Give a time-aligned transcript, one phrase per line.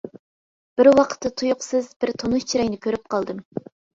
[0.79, 3.45] بىر ۋاقىتتا تۇيۇقسىز بىر تونۇش چىراينى كۆرۈپ قالدىم.